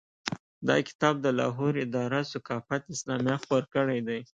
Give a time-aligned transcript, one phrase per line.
[0.67, 4.19] دا کتاب د لاهور اداره ثقافت اسلامیه خپور کړی دی.